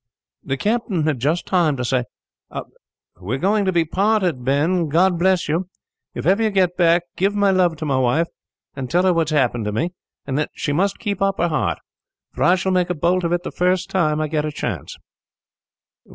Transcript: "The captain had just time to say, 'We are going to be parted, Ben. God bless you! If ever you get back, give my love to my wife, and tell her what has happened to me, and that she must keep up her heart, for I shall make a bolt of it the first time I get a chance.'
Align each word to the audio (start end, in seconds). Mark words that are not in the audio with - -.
"The 0.43 0.57
captain 0.57 1.03
had 1.05 1.19
just 1.19 1.45
time 1.45 1.77
to 1.77 1.85
say, 1.85 2.05
'We 3.21 3.35
are 3.35 3.37
going 3.37 3.65
to 3.65 3.71
be 3.71 3.85
parted, 3.85 4.43
Ben. 4.43 4.89
God 4.89 5.19
bless 5.19 5.47
you! 5.47 5.69
If 6.15 6.25
ever 6.25 6.41
you 6.41 6.49
get 6.49 6.75
back, 6.75 7.03
give 7.15 7.35
my 7.35 7.51
love 7.51 7.75
to 7.75 7.85
my 7.85 7.97
wife, 7.99 8.25
and 8.75 8.89
tell 8.89 9.03
her 9.03 9.13
what 9.13 9.29
has 9.29 9.37
happened 9.37 9.65
to 9.65 9.71
me, 9.71 9.93
and 10.25 10.39
that 10.39 10.49
she 10.55 10.73
must 10.73 10.97
keep 10.97 11.21
up 11.21 11.37
her 11.37 11.49
heart, 11.49 11.77
for 12.33 12.41
I 12.41 12.55
shall 12.55 12.71
make 12.71 12.89
a 12.89 12.95
bolt 12.95 13.23
of 13.23 13.31
it 13.31 13.43
the 13.43 13.51
first 13.51 13.91
time 13.91 14.19
I 14.19 14.27
get 14.27 14.43
a 14.43 14.51
chance.' 14.51 14.97